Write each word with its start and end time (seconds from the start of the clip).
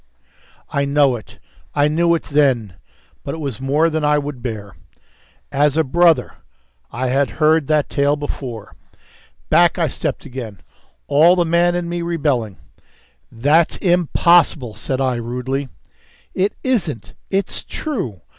I 0.71 0.83
know 0.83 1.15
it. 1.15 1.37
I 1.75 1.87
knew 1.87 2.15
it 2.15 2.23
then. 2.23 2.73
But 3.23 3.35
it 3.35 3.37
was 3.37 3.61
more 3.61 3.87
than 3.87 4.03
I 4.03 4.17
would 4.17 4.41
bear. 4.41 4.75
As 5.51 5.77
a 5.77 5.83
brother! 5.83 6.37
I 6.91 7.09
had 7.09 7.29
heard 7.37 7.67
that 7.67 7.87
tale 7.87 8.15
before. 8.15 8.73
Back 9.51 9.77
I 9.77 9.87
stepped 9.87 10.25
again, 10.25 10.61
all 11.05 11.35
the 11.35 11.45
man 11.45 11.75
in 11.75 11.87
me 11.87 12.01
rebelling. 12.01 12.57
"That's 13.31 13.77
impossible," 13.77 14.73
said 14.73 14.99
I 14.99 15.17
rudely. 15.17 15.69
"It 16.33 16.55
isn't. 16.63 17.13
It's 17.29 17.63
true. 17.63 18.21